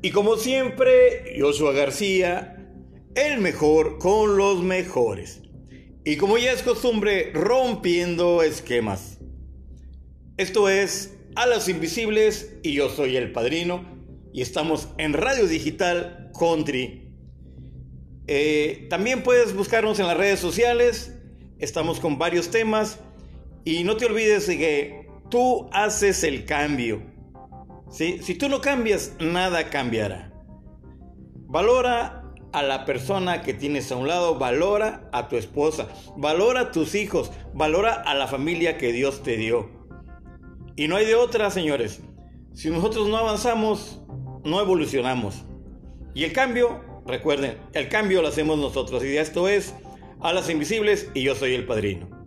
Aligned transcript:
Y 0.00 0.10
como 0.10 0.36
siempre, 0.36 1.36
Joshua 1.38 1.72
García, 1.72 2.72
el 3.16 3.40
mejor 3.40 3.98
con 3.98 4.36
los 4.36 4.62
mejores. 4.62 5.42
Y 6.04 6.16
como 6.16 6.38
ya 6.38 6.52
es 6.52 6.62
costumbre, 6.62 7.32
rompiendo 7.34 8.42
esquemas. 8.42 9.18
Esto 10.36 10.68
es 10.68 11.16
A 11.34 11.46
las 11.46 11.68
Invisibles 11.68 12.54
y 12.62 12.74
yo 12.74 12.90
soy 12.90 13.16
el 13.16 13.32
padrino 13.32 13.84
y 14.32 14.40
estamos 14.40 14.88
en 14.98 15.14
Radio 15.14 15.48
Digital 15.48 16.30
Country. 16.38 17.10
Eh, 18.28 18.86
también 18.88 19.24
puedes 19.24 19.52
buscarnos 19.52 19.98
en 19.98 20.06
las 20.06 20.16
redes 20.16 20.38
sociales, 20.38 21.12
estamos 21.58 21.98
con 21.98 22.18
varios 22.18 22.50
temas 22.50 23.00
y 23.64 23.82
no 23.82 23.96
te 23.96 24.06
olvides 24.06 24.46
de 24.46 24.58
que 24.58 25.06
tú 25.28 25.68
haces 25.72 26.22
el 26.22 26.44
cambio. 26.44 27.02
Si 27.90 28.34
tú 28.34 28.48
no 28.48 28.60
cambias, 28.60 29.14
nada 29.18 29.70
cambiará. 29.70 30.32
Valora 31.46 32.22
a 32.52 32.62
la 32.62 32.84
persona 32.84 33.42
que 33.42 33.54
tienes 33.54 33.90
a 33.92 33.96
un 33.96 34.08
lado, 34.08 34.38
valora 34.38 35.08
a 35.12 35.28
tu 35.28 35.36
esposa, 35.36 35.88
valora 36.16 36.60
a 36.60 36.70
tus 36.72 36.94
hijos, 36.94 37.30
valora 37.54 37.94
a 37.94 38.14
la 38.14 38.26
familia 38.26 38.78
que 38.78 38.92
Dios 38.92 39.22
te 39.22 39.36
dio. 39.36 39.70
Y 40.76 40.88
no 40.88 40.96
hay 40.96 41.06
de 41.06 41.14
otra, 41.14 41.50
señores. 41.50 42.00
Si 42.54 42.70
nosotros 42.70 43.08
no 43.08 43.16
avanzamos, 43.16 44.00
no 44.44 44.60
evolucionamos. 44.60 45.44
Y 46.14 46.24
el 46.24 46.32
cambio, 46.32 47.02
recuerden, 47.06 47.58
el 47.72 47.88
cambio 47.88 48.22
lo 48.22 48.28
hacemos 48.28 48.58
nosotros. 48.58 49.04
Y 49.04 49.16
esto 49.16 49.48
es 49.48 49.74
A 50.20 50.32
las 50.32 50.50
Invisibles 50.50 51.10
y 51.14 51.22
yo 51.22 51.34
soy 51.34 51.54
el 51.54 51.64
padrino. 51.66 52.17